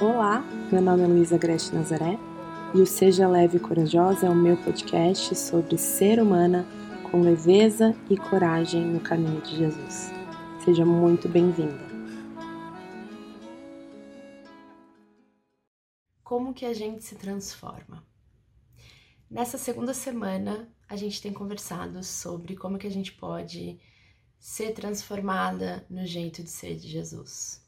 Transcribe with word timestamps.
Olá, 0.00 0.42
meu 0.72 0.82
nome 0.82 1.04
é 1.04 1.06
Luísa 1.06 1.38
Grete 1.38 1.74
Nazaré 1.74 2.18
e 2.74 2.80
o 2.80 2.86
Seja 2.86 3.28
Leve 3.28 3.58
e 3.58 3.60
Corajosa 3.60 4.26
é 4.26 4.30
o 4.30 4.34
meu 4.34 4.56
podcast 4.56 5.34
sobre 5.36 5.78
ser 5.78 6.20
humana 6.20 6.66
com 7.10 7.20
leveza 7.20 7.94
e 8.10 8.16
coragem 8.16 8.84
no 8.84 9.00
caminho 9.00 9.40
de 9.42 9.56
Jesus. 9.56 10.10
Seja 10.64 10.84
muito 10.84 11.28
bem-vinda. 11.28 11.92
Como 16.24 16.52
que 16.52 16.64
a 16.64 16.72
gente 16.72 17.04
se 17.04 17.14
transforma? 17.14 18.02
Nessa 19.30 19.56
segunda 19.56 19.94
semana, 19.94 20.68
a 20.88 20.96
gente 20.96 21.22
tem 21.22 21.32
conversado 21.32 22.02
sobre 22.02 22.56
como 22.56 22.76
que 22.76 22.86
a 22.86 22.90
gente 22.90 23.12
pode 23.12 23.78
ser 24.38 24.72
transformada 24.72 25.86
no 25.88 26.04
jeito 26.04 26.42
de 26.42 26.50
ser 26.50 26.76
de 26.76 26.88
Jesus. 26.88 27.61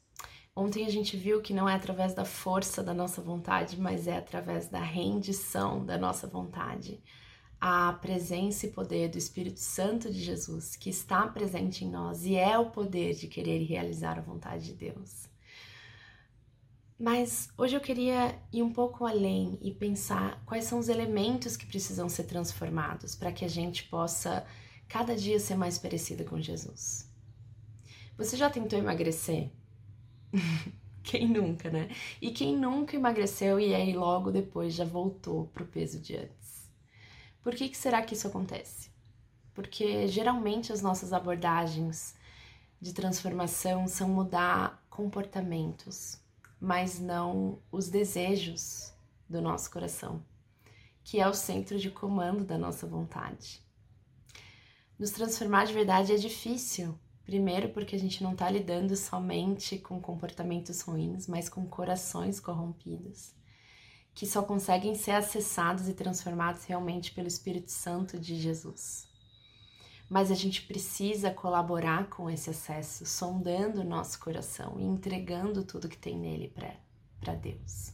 Ontem 0.57 0.87
a 0.87 0.91
gente 0.91 1.17
viu 1.17 1.43
que 1.43 1.53
não 1.53 1.69
é 1.69 1.75
através 1.75 2.15
da 2.15 2.25
força 2.25 2.83
da 2.83 2.95
nossa 2.95 3.21
vontade, 3.21 3.81
mas 3.81 4.07
é 4.07 4.17
através 4.17 4.69
da 4.69 4.81
rendição 4.81 5.85
da 5.85 5.99
nossa 5.99 6.29
vontade. 6.29 7.03
A 7.61 7.95
presença 7.95 8.67
e 8.67 8.71
poder 8.71 9.09
do 9.09 9.19
Espírito 9.19 9.59
Santo 9.59 10.13
de 10.13 10.23
Jesus 10.23 10.77
que 10.77 10.91
está 10.91 11.27
presente 11.27 11.85
em 11.85 11.91
nós 11.91 12.25
e 12.25 12.37
é 12.37 12.57
o 12.57 12.71
poder 12.71 13.15
de 13.15 13.27
querer 13.27 13.65
realizar 13.65 14.17
a 14.17 14.23
vontade 14.23 14.67
de 14.67 14.75
Deus. 14.75 15.29
Mas 16.97 17.49
hoje 17.59 17.75
eu 17.75 17.81
queria 17.81 18.39
ir 18.53 18.63
um 18.63 18.73
pouco 18.73 19.05
além 19.05 19.59
e 19.61 19.73
pensar 19.73 20.41
quais 20.47 20.67
são 20.67 20.79
os 20.79 20.89
elementos 20.89 21.57
que 21.57 21.67
precisam 21.67 22.09
ser 22.09 22.25
transformados 22.25 23.17
para 23.17 23.33
que 23.33 23.45
a 23.45 23.49
gente 23.49 23.85
possa 23.85 24.47
cada 24.89 25.17
dia 25.17 25.41
ser 25.41 25.57
mais 25.57 25.79
parecida 25.79 26.23
com 26.23 26.41
Jesus. 26.41 27.11
Você 28.17 28.37
já 28.37 28.49
tentou 28.49 28.79
emagrecer? 28.79 29.51
quem 31.03 31.29
nunca, 31.29 31.71
né? 31.71 31.89
E 32.21 32.31
quem 32.31 32.57
nunca 32.57 32.97
emagreceu 32.97 33.61
e 33.61 33.75
aí 33.75 33.93
logo 33.93 34.31
depois 34.31 34.75
já 34.75 34.85
voltou 34.85 35.47
pro 35.49 35.67
peso 35.67 36.01
de 36.01 36.17
antes? 36.17 36.71
Por 37.43 37.55
que, 37.55 37.69
que 37.69 37.77
será 37.77 38.03
que 38.03 38.15
isso 38.15 38.27
acontece? 38.27 38.91
Porque 39.53 40.09
geralmente 40.09 40.73
as 40.73 40.83
nossas 40.83 41.13
abordagens 41.13 42.15
de 42.81 42.93
transformação 42.93 43.87
são 43.87 44.09
mudar 44.09 44.85
comportamentos, 44.91 46.19
mas 46.61 46.99
não 46.99 47.59
os 47.71 47.89
desejos 47.89 48.93
do 49.29 49.41
nosso 49.41 49.71
coração, 49.71 50.23
que 51.03 51.21
é 51.21 51.29
o 51.29 51.35
centro 51.35 51.79
de 51.79 51.91
comando 51.91 52.45
da 52.45 52.59
nossa 52.59 52.87
vontade. 52.87 53.63
Nos 54.99 55.11
transformar 55.11 55.67
de 55.67 55.73
verdade 55.73 56.13
é 56.13 56.17
difícil, 56.17 56.99
Primeiro, 57.25 57.71
porque 57.71 57.97
a 57.97 57.99
gente 57.99 58.23
não 58.23 58.33
está 58.33 58.51
lidando 58.51 58.95
somente 58.97 59.79
com 59.79 60.01
comportamentos 60.01 60.83
ruins, 60.83 61.27
mas 61.27 61.49
com 61.49 61.67
corações 61.67 62.39
corrompidos, 62.39 63.35
que 64.15 64.27
só 64.27 64.43
conseguem 64.43 64.95
ser 64.95 65.13
acessados 65.13 65.89
e 65.89 65.95
transformados 65.95 66.65
realmente 66.65 67.13
pelo 67.13 67.27
Espírito 67.27 67.73
Santo 67.73 68.19
de 68.19 68.37
Jesus. 68.37 69.09
Mas 70.09 70.31
a 70.31 70.35
gente 70.35 70.63
precisa 70.63 71.31
colaborar 71.31 72.11
com 72.11 72.29
esse 72.29 72.51
acesso, 72.51 73.07
sondando 73.07 73.81
o 73.81 73.85
nosso 73.85 74.21
coração 74.21 74.79
e 74.79 74.85
entregando 74.85 75.65
tudo 75.65 75.89
que 75.89 75.97
tem 75.97 76.19
nele 76.19 76.55
para 77.21 77.35
Deus. 77.35 77.91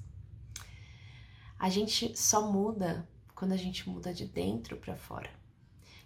A 1.56 1.69
gente 1.69 2.19
só 2.19 2.50
muda 2.50 3.09
quando 3.33 3.53
a 3.53 3.56
gente 3.56 3.89
muda 3.89 4.12
de 4.12 4.27
dentro 4.27 4.77
para 4.77 4.97
fora. 4.97 5.39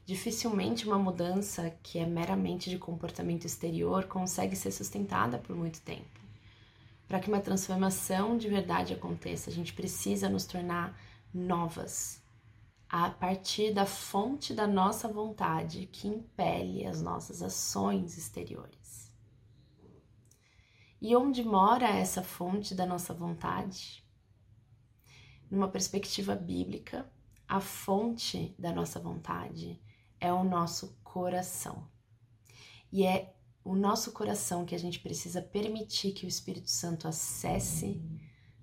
Dificilmente 0.06 0.86
uma 0.86 0.98
mudança 0.98 1.70
que 1.82 1.98
é 1.98 2.04
meramente 2.04 2.68
de 2.68 2.78
comportamento 2.78 3.46
exterior 3.46 4.04
consegue 4.04 4.54
ser 4.54 4.70
sustentada 4.70 5.38
por 5.38 5.56
muito 5.56 5.80
tempo. 5.80 6.20
Para 7.08 7.18
que 7.18 7.28
uma 7.28 7.40
transformação 7.40 8.36
de 8.36 8.46
verdade 8.46 8.92
aconteça, 8.92 9.48
a 9.48 9.52
gente 9.52 9.72
precisa 9.72 10.28
nos 10.28 10.44
tornar 10.44 10.94
novas, 11.32 12.22
a 12.86 13.08
partir 13.08 13.72
da 13.72 13.86
fonte 13.86 14.52
da 14.52 14.66
nossa 14.66 15.08
vontade 15.08 15.86
que 15.90 16.06
impele 16.06 16.86
as 16.86 17.00
nossas 17.00 17.40
ações 17.40 18.18
exteriores. 18.18 19.10
E 21.00 21.16
onde 21.16 21.42
mora 21.42 21.88
essa 21.88 22.22
fonte 22.22 22.74
da 22.74 22.84
nossa 22.84 23.14
vontade? 23.14 24.04
Numa 25.50 25.68
perspectiva 25.68 26.34
bíblica, 26.34 27.10
a 27.48 27.58
fonte 27.58 28.54
da 28.58 28.70
nossa 28.70 29.00
vontade 29.00 29.80
é 30.24 30.32
o 30.32 30.42
nosso 30.42 30.96
coração. 31.04 31.86
E 32.90 33.04
é 33.04 33.34
o 33.62 33.74
nosso 33.74 34.10
coração 34.12 34.64
que 34.64 34.74
a 34.74 34.78
gente 34.78 34.98
precisa 35.00 35.42
permitir 35.42 36.12
que 36.12 36.24
o 36.24 36.28
Espírito 36.28 36.70
Santo 36.70 37.06
acesse, 37.06 38.00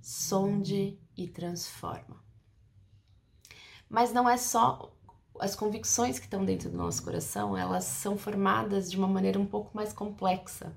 sonde 0.01 0.99
e 1.15 1.27
transforma. 1.27 2.23
Mas 3.87 4.11
não 4.11 4.27
é 4.27 4.37
só 4.37 4.91
as 5.39 5.55
convicções 5.55 6.17
que 6.17 6.25
estão 6.25 6.43
dentro 6.43 6.69
do 6.71 6.77
nosso 6.77 7.03
coração, 7.03 7.55
elas 7.55 7.83
são 7.83 8.17
formadas 8.17 8.89
de 8.89 8.97
uma 8.97 9.07
maneira 9.07 9.39
um 9.39 9.45
pouco 9.45 9.75
mais 9.75 9.93
complexa. 9.93 10.75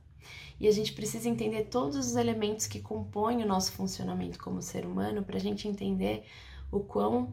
E 0.61 0.69
a 0.69 0.71
gente 0.71 0.93
precisa 0.93 1.29
entender 1.29 1.65
todos 1.65 1.97
os 1.97 2.15
elementos 2.15 2.67
que 2.67 2.81
compõem 2.81 3.43
o 3.43 3.47
nosso 3.47 3.73
funcionamento 3.73 4.39
como 4.39 4.61
ser 4.61 4.85
humano 4.85 5.23
para 5.23 5.37
a 5.37 5.41
gente 5.41 5.67
entender 5.67 6.27
o 6.71 6.81
quão 6.81 7.33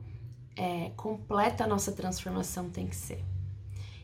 é, 0.55 0.89
completa 0.91 1.65
a 1.65 1.67
nossa 1.67 1.91
transformação 1.91 2.69
tem 2.69 2.87
que 2.87 2.95
ser. 2.95 3.23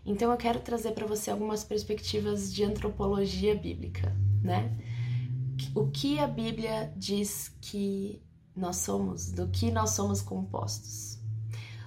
Então 0.07 0.31
eu 0.31 0.37
quero 0.37 0.61
trazer 0.61 0.93
para 0.93 1.05
você 1.05 1.29
algumas 1.29 1.65
perspectivas 1.65 2.53
de 2.53 2.63
antropologia 2.63 3.53
bíblica, 3.53 4.15
né? 4.41 4.73
O 5.75 5.87
que 5.87 6.17
a 6.17 6.25
Bíblia 6.25 6.93
diz 6.95 7.53
que 7.59 8.23
nós 8.55 8.77
somos, 8.77 9.29
do 9.33 9.49
que 9.49 9.69
nós 9.69 9.89
somos 9.89 10.21
compostos. 10.21 11.19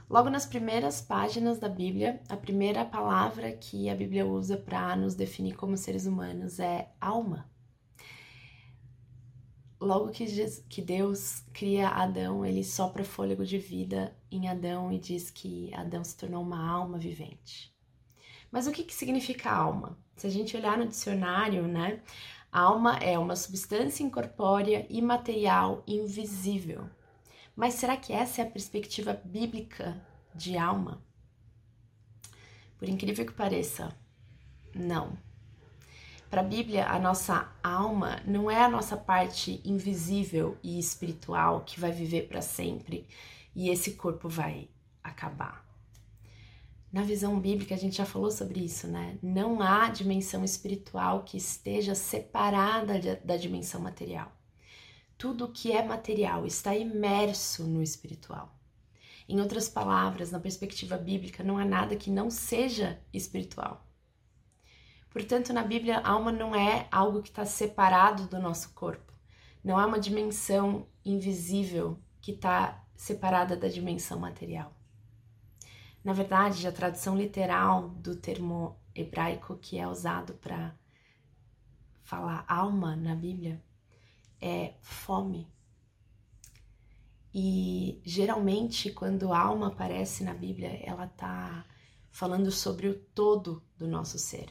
Logo 0.08 0.28
nas 0.28 0.44
primeiras 0.44 1.00
páginas 1.00 1.58
da 1.58 1.68
Bíblia, 1.68 2.20
a 2.28 2.36
primeira 2.36 2.84
palavra 2.84 3.52
que 3.52 3.88
a 3.88 3.94
Bíblia 3.94 4.26
usa 4.26 4.58
para 4.58 4.94
nos 4.96 5.14
definir 5.14 5.56
como 5.56 5.74
seres 5.78 6.04
humanos 6.04 6.60
é 6.60 6.92
alma. 7.00 7.50
Logo 9.80 10.10
que, 10.10 10.82
Deus 10.82 11.42
cria 11.54 11.88
Adão, 11.88 12.44
ele 12.44 12.62
sopra 12.62 13.02
fôlego 13.02 13.46
de 13.46 13.56
vida 13.56 14.14
em 14.30 14.46
Adão 14.46 14.92
e 14.92 14.98
diz 14.98 15.30
que 15.30 15.72
Adão 15.72 16.04
se 16.04 16.18
tornou 16.18 16.42
uma 16.42 16.68
alma 16.68 16.98
vivente. 16.98 17.69
Mas 18.50 18.66
o 18.66 18.72
que, 18.72 18.82
que 18.82 18.94
significa 18.94 19.50
alma? 19.50 19.98
Se 20.16 20.26
a 20.26 20.30
gente 20.30 20.56
olhar 20.56 20.76
no 20.76 20.86
dicionário, 20.86 21.66
né? 21.66 22.00
Alma 22.52 22.96
é 22.96 23.18
uma 23.18 23.36
substância 23.36 24.02
incorpórea, 24.02 24.84
imaterial, 24.90 25.84
invisível. 25.86 26.88
Mas 27.54 27.74
será 27.74 27.96
que 27.96 28.12
essa 28.12 28.42
é 28.42 28.44
a 28.44 28.50
perspectiva 28.50 29.20
bíblica 29.24 30.00
de 30.34 30.58
alma? 30.58 31.02
Por 32.76 32.88
incrível 32.88 33.24
que 33.24 33.32
pareça, 33.32 33.94
não. 34.74 35.16
Para 36.30 36.40
a 36.40 36.44
Bíblia, 36.44 36.88
a 36.88 36.98
nossa 36.98 37.52
alma 37.62 38.20
não 38.24 38.50
é 38.50 38.62
a 38.62 38.68
nossa 38.68 38.96
parte 38.96 39.60
invisível 39.64 40.56
e 40.62 40.78
espiritual 40.78 41.62
que 41.62 41.78
vai 41.78 41.92
viver 41.92 42.28
para 42.28 42.40
sempre 42.40 43.06
e 43.54 43.68
esse 43.68 43.92
corpo 43.92 44.28
vai 44.28 44.68
acabar. 45.02 45.69
Na 46.92 47.02
visão 47.02 47.38
bíblica, 47.38 47.74
a 47.74 47.78
gente 47.78 47.96
já 47.96 48.04
falou 48.04 48.32
sobre 48.32 48.64
isso, 48.64 48.88
né? 48.88 49.16
Não 49.22 49.62
há 49.62 49.88
dimensão 49.90 50.42
espiritual 50.42 51.22
que 51.22 51.36
esteja 51.36 51.94
separada 51.94 53.20
da 53.24 53.36
dimensão 53.36 53.80
material. 53.80 54.32
Tudo 55.16 55.52
que 55.52 55.70
é 55.70 55.84
material 55.84 56.44
está 56.44 56.74
imerso 56.74 57.64
no 57.64 57.80
espiritual. 57.80 58.58
Em 59.28 59.40
outras 59.40 59.68
palavras, 59.68 60.32
na 60.32 60.40
perspectiva 60.40 60.96
bíblica, 60.96 61.44
não 61.44 61.58
há 61.58 61.64
nada 61.64 61.94
que 61.94 62.10
não 62.10 62.28
seja 62.28 63.00
espiritual. 63.12 63.86
Portanto, 65.10 65.52
na 65.52 65.62
Bíblia, 65.62 65.98
a 65.98 66.10
alma 66.10 66.32
não 66.32 66.56
é 66.56 66.88
algo 66.90 67.22
que 67.22 67.28
está 67.28 67.44
separado 67.44 68.26
do 68.26 68.40
nosso 68.40 68.70
corpo. 68.74 69.12
Não 69.62 69.78
há 69.78 69.86
uma 69.86 70.00
dimensão 70.00 70.88
invisível 71.04 72.00
que 72.20 72.32
está 72.32 72.84
separada 72.96 73.56
da 73.56 73.68
dimensão 73.68 74.18
material. 74.18 74.79
Na 76.02 76.12
verdade, 76.12 76.66
a 76.66 76.72
tradução 76.72 77.16
literal 77.16 77.90
do 77.90 78.16
termo 78.16 78.76
hebraico 78.94 79.56
que 79.56 79.78
é 79.78 79.86
usado 79.86 80.34
para 80.34 80.74
falar 82.02 82.44
alma 82.48 82.96
na 82.96 83.14
Bíblia 83.14 83.62
é 84.40 84.74
fome. 84.80 85.46
E 87.32 88.00
geralmente, 88.04 88.90
quando 88.90 89.32
alma 89.32 89.68
aparece 89.68 90.24
na 90.24 90.34
Bíblia, 90.34 90.80
ela 90.82 91.04
está 91.04 91.64
falando 92.10 92.50
sobre 92.50 92.88
o 92.88 92.98
todo 92.98 93.62
do 93.76 93.86
nosso 93.86 94.18
ser. 94.18 94.48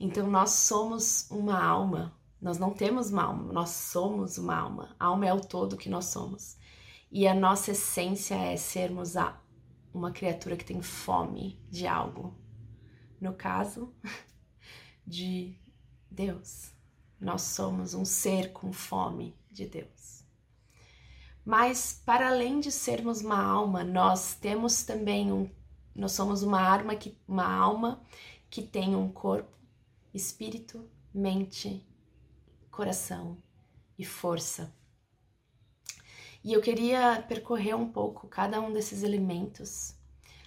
Então, 0.00 0.28
nós 0.28 0.50
somos 0.50 1.30
uma 1.30 1.62
alma, 1.62 2.16
nós 2.40 2.58
não 2.58 2.72
temos 2.72 3.10
uma 3.10 3.24
alma, 3.24 3.52
nós 3.52 3.70
somos 3.70 4.38
uma 4.38 4.56
alma. 4.56 4.96
A 4.98 5.06
alma 5.06 5.26
é 5.26 5.34
o 5.34 5.40
todo 5.40 5.76
que 5.76 5.90
nós 5.90 6.06
somos. 6.06 6.56
E 7.10 7.28
a 7.28 7.34
nossa 7.34 7.72
essência 7.72 8.34
é 8.34 8.56
sermos 8.56 9.16
a 9.16 9.40
uma 9.92 10.10
criatura 10.12 10.56
que 10.56 10.64
tem 10.64 10.82
fome 10.82 11.60
de 11.70 11.86
algo. 11.86 12.36
No 13.20 13.34
caso, 13.34 13.92
de 15.06 15.58
Deus. 16.10 16.72
nós 17.20 17.42
somos 17.42 17.94
um 17.94 18.04
ser 18.04 18.52
com 18.52 18.72
fome 18.72 19.34
de 19.50 19.66
Deus. 19.66 20.24
Mas 21.44 22.00
para 22.04 22.28
além 22.28 22.60
de 22.60 22.70
sermos 22.70 23.22
uma 23.22 23.42
alma, 23.42 23.82
nós 23.82 24.34
temos 24.34 24.84
também 24.84 25.32
um 25.32 25.50
nós 25.94 26.12
somos 26.12 26.44
uma 26.44 26.62
alma 26.62 26.94
que 26.94 27.18
uma 27.26 27.52
alma 27.52 28.00
que 28.48 28.62
tem 28.62 28.94
um 28.94 29.10
corpo, 29.10 29.58
espírito, 30.14 30.88
mente, 31.12 31.84
coração 32.70 33.36
e 33.98 34.04
força. 34.04 34.72
E 36.48 36.54
eu 36.54 36.62
queria 36.62 37.22
percorrer 37.28 37.76
um 37.76 37.92
pouco 37.92 38.26
cada 38.26 38.58
um 38.58 38.72
desses 38.72 39.02
elementos 39.02 39.94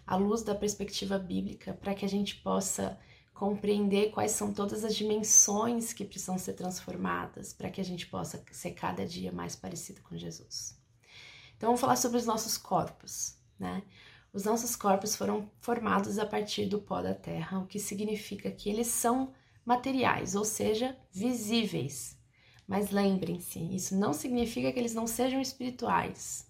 à 0.04 0.16
luz 0.16 0.42
da 0.42 0.56
perspectiva 0.56 1.20
bíblica 1.20 1.76
para 1.76 1.94
que 1.94 2.04
a 2.04 2.10
gente 2.10 2.38
possa 2.38 2.98
compreender 3.36 4.10
quais 4.10 4.32
são 4.32 4.52
todas 4.52 4.84
as 4.84 4.96
dimensões 4.96 5.94
que 5.94 6.04
precisam 6.04 6.40
ser 6.40 6.54
transformadas 6.54 7.54
para 7.54 7.70
que 7.70 7.80
a 7.80 7.84
gente 7.84 8.08
possa 8.08 8.44
ser 8.52 8.72
cada 8.72 9.06
dia 9.06 9.32
mais 9.32 9.56
parecido 9.56 10.02
com 10.02 10.18
Jesus. 10.18 10.76
Então 11.56 11.68
vamos 11.68 11.82
falar 11.82 11.98
sobre 11.98 12.18
os 12.18 12.26
nossos 12.26 12.58
corpos, 12.58 13.38
né? 13.60 13.84
Os 14.34 14.44
nossos 14.44 14.76
corpos 14.76 15.16
foram 15.16 15.52
formados 15.60 16.18
a 16.18 16.26
partir 16.26 16.66
do 16.66 16.82
pó 16.82 17.00
da 17.04 17.14
terra, 17.14 17.60
o 17.60 17.68
que 17.68 17.78
significa 17.78 18.50
que 18.50 18.72
eles 18.72 18.88
são 18.88 19.34
materiais, 19.64 20.34
ou 20.34 20.46
seja, 20.46 20.98
visíveis. 21.12 22.20
Mas 22.68 22.92
lembrem-se, 22.92 23.60
isso 23.60 23.96
não 23.96 24.14
significa 24.14 24.72
que 24.72 24.80
eles 24.80 24.94
não 24.94 25.08
sejam 25.08 25.42
espirituais. 25.42 26.50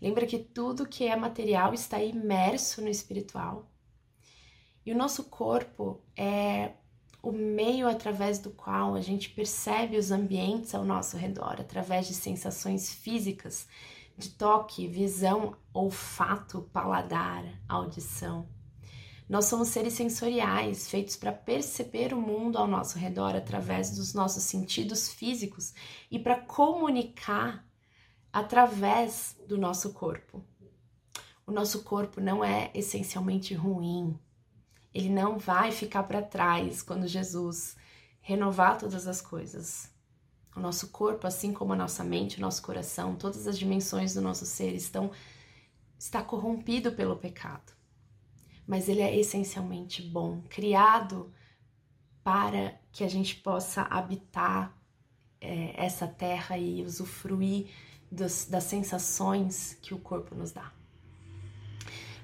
Lembra 0.00 0.26
que 0.26 0.38
tudo 0.38 0.88
que 0.88 1.04
é 1.04 1.14
material 1.14 1.74
está 1.74 2.02
imerso 2.02 2.80
no 2.80 2.88
espiritual. 2.88 3.70
E 4.84 4.92
o 4.92 4.96
nosso 4.96 5.24
corpo 5.24 6.00
é 6.16 6.72
o 7.22 7.32
meio 7.32 7.86
através 7.86 8.38
do 8.38 8.50
qual 8.50 8.94
a 8.94 9.00
gente 9.00 9.30
percebe 9.30 9.98
os 9.98 10.10
ambientes 10.10 10.74
ao 10.74 10.84
nosso 10.84 11.16
redor, 11.16 11.60
através 11.60 12.06
de 12.06 12.14
sensações 12.14 12.90
físicas, 12.90 13.68
de 14.16 14.30
toque, 14.30 14.86
visão, 14.86 15.54
olfato, 15.72 16.62
paladar, 16.72 17.44
audição. 17.68 18.48
Nós 19.30 19.44
somos 19.44 19.68
seres 19.68 19.92
sensoriais, 19.92 20.90
feitos 20.90 21.14
para 21.14 21.30
perceber 21.30 22.12
o 22.12 22.20
mundo 22.20 22.58
ao 22.58 22.66
nosso 22.66 22.98
redor 22.98 23.36
através 23.36 23.96
dos 23.96 24.12
nossos 24.12 24.42
sentidos 24.42 25.08
físicos 25.08 25.72
e 26.10 26.18
para 26.18 26.40
comunicar 26.40 27.64
através 28.32 29.36
do 29.46 29.56
nosso 29.56 29.92
corpo. 29.92 30.44
O 31.46 31.52
nosso 31.52 31.84
corpo 31.84 32.20
não 32.20 32.44
é 32.44 32.72
essencialmente 32.74 33.54
ruim. 33.54 34.18
Ele 34.92 35.08
não 35.08 35.38
vai 35.38 35.70
ficar 35.70 36.02
para 36.02 36.22
trás 36.22 36.82
quando 36.82 37.06
Jesus 37.06 37.76
renovar 38.20 38.78
todas 38.78 39.06
as 39.06 39.20
coisas. 39.20 39.92
O 40.56 40.58
nosso 40.58 40.88
corpo, 40.88 41.28
assim 41.28 41.52
como 41.52 41.72
a 41.72 41.76
nossa 41.76 42.02
mente, 42.02 42.38
o 42.38 42.40
nosso 42.40 42.60
coração, 42.62 43.14
todas 43.14 43.46
as 43.46 43.56
dimensões 43.56 44.12
do 44.12 44.20
nosso 44.20 44.44
ser 44.44 44.74
estão 44.74 45.12
está 45.96 46.20
corrompido 46.20 46.90
pelo 46.90 47.14
pecado 47.14 47.78
mas 48.70 48.88
ele 48.88 49.00
é 49.00 49.18
essencialmente 49.18 50.00
bom, 50.00 50.42
criado 50.48 51.34
para 52.22 52.78
que 52.92 53.02
a 53.02 53.08
gente 53.08 53.34
possa 53.34 53.82
habitar 53.82 54.72
é, 55.40 55.74
essa 55.74 56.06
terra 56.06 56.56
e 56.56 56.84
usufruir 56.84 57.66
dos, 58.08 58.44
das 58.44 58.62
sensações 58.62 59.76
que 59.82 59.92
o 59.92 59.98
corpo 59.98 60.36
nos 60.36 60.52
dá. 60.52 60.72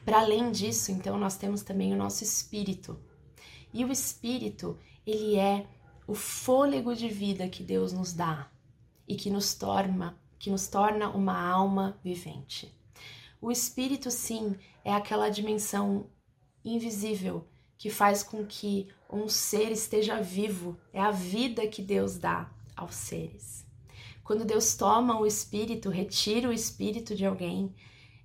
Para 0.04 0.20
além 0.20 0.52
disso, 0.52 0.92
então, 0.92 1.18
nós 1.18 1.36
temos 1.36 1.62
também 1.62 1.92
o 1.92 1.96
nosso 1.96 2.22
espírito. 2.22 2.96
E 3.74 3.84
o 3.84 3.90
espírito, 3.90 4.78
ele 5.04 5.34
é 5.34 5.66
o 6.06 6.14
fôlego 6.14 6.94
de 6.94 7.08
vida 7.08 7.48
que 7.48 7.64
Deus 7.64 7.92
nos 7.92 8.12
dá 8.12 8.48
e 9.08 9.16
que 9.16 9.30
nos 9.30 9.52
torna, 9.52 10.16
que 10.38 10.48
nos 10.48 10.68
torna 10.68 11.08
uma 11.08 11.36
alma 11.36 11.98
vivente. 12.04 12.72
O 13.40 13.50
espírito, 13.50 14.12
sim, 14.12 14.54
é 14.84 14.94
aquela 14.94 15.28
dimensão 15.28 16.08
invisível 16.66 17.46
que 17.78 17.90
faz 17.90 18.22
com 18.22 18.44
que 18.44 18.88
um 19.10 19.28
ser 19.28 19.70
esteja 19.70 20.20
vivo. 20.20 20.78
É 20.92 21.00
a 21.00 21.10
vida 21.10 21.66
que 21.66 21.82
Deus 21.82 22.18
dá 22.18 22.50
aos 22.74 22.94
seres. 22.94 23.66
Quando 24.24 24.44
Deus 24.44 24.74
toma 24.74 25.18
o 25.20 25.26
espírito, 25.26 25.88
retira 25.88 26.48
o 26.48 26.52
espírito 26.52 27.14
de 27.14 27.24
alguém, 27.24 27.74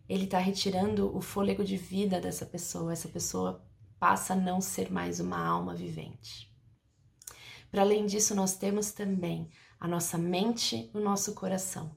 ele 0.09 0.23
está 0.23 0.39
retirando 0.39 1.15
o 1.15 1.21
fôlego 1.21 1.63
de 1.63 1.77
vida 1.77 2.19
dessa 2.19 2.45
pessoa. 2.45 2.91
Essa 2.91 3.07
pessoa 3.07 3.63
passa 3.99 4.33
a 4.33 4.35
não 4.35 4.59
ser 4.59 4.91
mais 4.91 5.19
uma 5.19 5.37
alma 5.37 5.75
vivente. 5.75 6.51
Para 7.69 7.83
além 7.83 8.05
disso, 8.05 8.35
nós 8.35 8.57
temos 8.57 8.91
também 8.91 9.49
a 9.79 9.87
nossa 9.87 10.17
mente, 10.17 10.89
o 10.93 10.99
nosso 10.99 11.33
coração. 11.33 11.95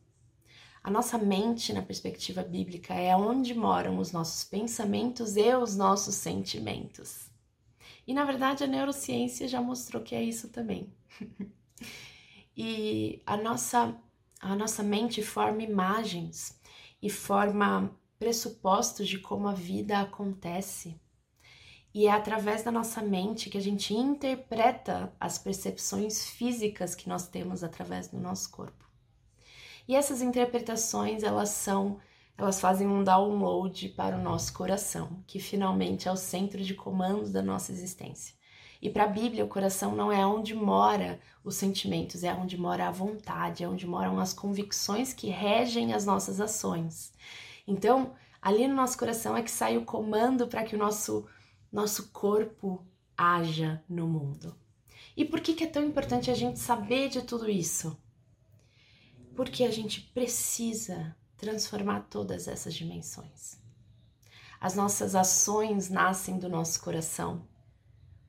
A 0.85 0.91
nossa 0.91 1.17
mente, 1.17 1.73
na 1.73 1.81
perspectiva 1.81 2.43
bíblica, 2.43 2.93
é 2.93 3.17
onde 3.17 3.55
moram 3.55 3.97
os 3.97 4.13
nossos 4.13 4.45
pensamentos 4.45 5.35
e 5.35 5.55
os 5.57 5.75
nossos 5.75 6.15
sentimentos. 6.15 7.31
E 8.07 8.13
na 8.13 8.23
verdade 8.23 8.65
a 8.65 8.67
neurociência 8.67 9.49
já 9.49 9.63
mostrou 9.63 10.03
que 10.03 10.15
é 10.15 10.23
isso 10.23 10.51
também. 10.51 10.93
e 12.55 13.23
a 13.25 13.35
nossa, 13.35 13.97
a 14.39 14.55
nossa 14.55 14.83
mente 14.83 15.23
forma 15.23 15.63
imagens 15.63 16.61
e 17.01 17.09
forma 17.09 17.91
pressupostos 18.19 19.09
de 19.09 19.19
como 19.19 19.49
a 19.49 19.55
vida 19.55 20.01
acontece. 20.01 21.01
E 21.95 22.07
é 22.07 22.11
através 22.11 22.63
da 22.63 22.71
nossa 22.71 23.01
mente 23.01 23.49
que 23.49 23.57
a 23.57 23.63
gente 23.63 23.95
interpreta 23.95 25.11
as 25.19 25.39
percepções 25.39 26.27
físicas 26.27 26.95
que 26.95 27.09
nós 27.09 27.27
temos 27.27 27.65
através 27.65 28.09
do 28.09 28.21
nosso 28.21 28.51
corpo. 28.51 28.85
E 29.87 29.95
essas 29.95 30.23
interpretações, 30.23 31.23
elas 31.23 31.51
são, 31.51 31.99
elas 32.37 32.61
fazem 32.61 32.87
um 32.87 33.05
download 33.05 33.91
para 33.91 34.17
o 34.17 34.23
nosso 34.23 34.53
coração, 34.53 35.23
que 35.27 35.39
finalmente 35.39 36.09
é 36.09 36.13
o 36.13 36.17
centro 36.17 36.63
de 36.63 36.75
comando 36.75 37.31
da 37.31 37.43
nossa 37.43 37.71
existência. 37.71 38.35
E 38.81 38.91
para 38.91 39.05
a 39.05 39.09
Bíblia, 39.09 39.45
o 39.45 39.49
coração 39.49 39.95
não 39.95 40.13
é 40.13 40.27
onde 40.27 40.55
mora 40.55 41.19
os 41.43 41.57
sentimentos, 41.57 42.23
é 42.23 42.35
onde 42.35 42.59
mora 42.59 42.89
a 42.89 42.91
vontade, 42.91 43.65
é 43.65 43.69
onde 43.69 43.87
moram 43.87 44.19
as 44.19 44.35
convicções 44.35 45.13
que 45.13 45.29
regem 45.29 45.95
as 45.95 46.05
nossas 46.05 46.41
ações. 46.41 47.13
Então, 47.67 48.13
ali 48.43 48.69
no 48.69 48.75
nosso 48.75 48.99
coração 48.99 49.37
é 49.37 49.43
que 49.43 49.51
sai 49.51 49.79
o 49.79 49.85
comando 49.85 50.47
para 50.47 50.65
que 50.65 50.77
o 50.77 50.79
nosso, 50.79 51.27
nosso 51.73 52.11
corpo 52.11 52.85
haja 53.17 53.83
no 53.89 54.07
mundo. 54.07 54.55
E 55.17 55.25
por 55.25 55.41
que, 55.41 55.55
que 55.55 55.65
é 55.65 55.69
tão 55.69 55.83
importante 55.85 56.31
a 56.31 56.35
gente 56.35 56.59
saber 56.59 57.09
de 57.09 57.23
tudo 57.23 57.49
isso? 57.49 57.97
Porque 59.35 59.65
a 59.65 59.71
gente 59.71 60.01
precisa 60.01 61.17
transformar 61.37 62.09
todas 62.09 62.49
essas 62.49 62.75
dimensões. 62.75 63.59
As 64.61 64.75
nossas 64.75 65.15
ações 65.15 65.91
nascem 65.91 66.39
do 66.39 66.49
nosso 66.49 66.81
coração, 66.81 67.47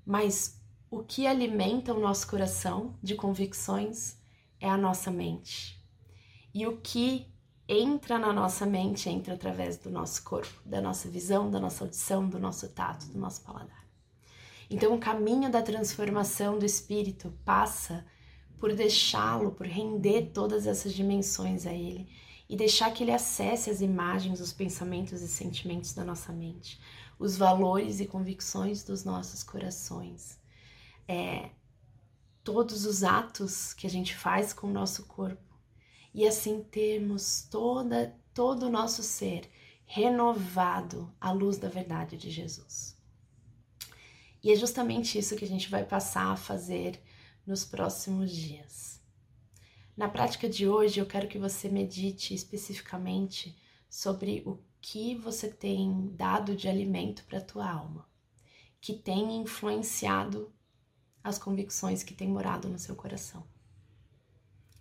mas 0.05 0.59
o 0.89 1.03
que 1.03 1.25
alimenta 1.25 1.93
o 1.93 1.99
nosso 1.99 2.27
coração 2.27 2.97
de 3.01 3.15
convicções 3.15 4.17
é 4.59 4.69
a 4.69 4.77
nossa 4.77 5.09
mente. 5.09 5.81
E 6.53 6.65
o 6.67 6.77
que 6.77 7.33
entra 7.67 8.19
na 8.19 8.31
nossa 8.31 8.65
mente 8.65 9.09
entra 9.09 9.33
através 9.33 9.77
do 9.77 9.89
nosso 9.89 10.23
corpo, 10.23 10.61
da 10.65 10.79
nossa 10.79 11.09
visão, 11.09 11.49
da 11.49 11.59
nossa 11.59 11.83
audição, 11.83 12.27
do 12.27 12.39
nosso 12.39 12.69
tato, 12.69 13.07
do 13.07 13.17
nosso 13.17 13.41
paladar. 13.41 13.85
Então, 14.69 14.95
o 14.95 14.99
caminho 14.99 15.51
da 15.51 15.61
transformação 15.61 16.57
do 16.57 16.65
espírito 16.65 17.31
passa 17.43 18.05
por 18.59 18.73
deixá-lo, 18.73 19.51
por 19.51 19.65
render 19.65 20.31
todas 20.33 20.65
essas 20.65 20.93
dimensões 20.93 21.65
a 21.65 21.73
ele 21.73 22.09
e 22.47 22.55
deixar 22.55 22.91
que 22.91 23.03
ele 23.03 23.11
acesse 23.11 23.69
as 23.69 23.81
imagens, 23.81 24.39
os 24.39 24.53
pensamentos 24.53 25.21
e 25.21 25.27
sentimentos 25.27 25.93
da 25.93 26.03
nossa 26.03 26.31
mente, 26.31 26.79
os 27.17 27.35
valores 27.37 27.99
e 27.99 28.05
convicções 28.05 28.83
dos 28.83 29.03
nossos 29.03 29.43
corações, 29.43 30.39
é, 31.07 31.49
todos 32.43 32.85
os 32.85 33.03
atos 33.03 33.73
que 33.73 33.87
a 33.87 33.89
gente 33.89 34.15
faz 34.15 34.53
com 34.53 34.67
o 34.67 34.73
nosso 34.73 35.05
corpo 35.05 35.41
e 36.13 36.27
assim 36.27 36.63
termos 36.63 37.47
toda, 37.49 38.15
todo 38.33 38.67
o 38.67 38.69
nosso 38.69 39.01
ser 39.01 39.49
renovado 39.85 41.13
à 41.19 41.31
luz 41.31 41.57
da 41.57 41.67
verdade 41.67 42.17
de 42.17 42.29
Jesus. 42.29 42.95
E 44.43 44.51
é 44.51 44.55
justamente 44.55 45.17
isso 45.17 45.35
que 45.35 45.43
a 45.43 45.47
gente 45.47 45.69
vai 45.69 45.83
passar 45.83 46.31
a 46.31 46.37
fazer 46.37 47.01
nos 47.45 47.63
próximos 47.63 48.31
dias. 48.31 49.01
Na 49.95 50.09
prática 50.09 50.49
de 50.49 50.67
hoje, 50.67 50.99
eu 50.99 51.05
quero 51.05 51.27
que 51.27 51.37
você 51.37 51.69
medite 51.69 52.33
especificamente 52.33 53.57
sobre 53.89 54.43
o 54.45 54.59
que 54.81 55.15
você 55.15 55.49
tem 55.49 56.13
dado 56.15 56.55
de 56.55 56.67
alimento 56.67 57.23
para 57.25 57.39
a 57.39 57.43
tua 57.43 57.69
alma, 57.69 58.07
que 58.81 58.93
tem 58.93 59.37
influenciado 59.37 60.53
as 61.23 61.39
convicções 61.39 62.03
que 62.03 62.13
têm 62.13 62.27
morado 62.27 62.67
no 62.67 62.77
seu 62.77 62.95
coração. 62.95 63.47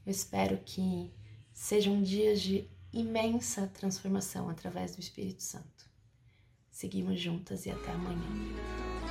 Eu 0.05 0.11
espero 0.11 0.59
que 0.59 1.15
sejam 1.53 2.03
dias 2.03 2.43
de 2.43 2.69
imensa 2.93 3.67
transformação 3.69 4.51
através 4.51 4.95
do 4.95 5.01
Espírito 5.01 5.43
Santo. 5.43 5.89
Seguimos 6.71 7.19
juntas 7.19 7.65
e 7.67 7.71
até 7.71 7.93
amanhã. 7.93 9.04